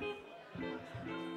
Beep. 0.00 1.27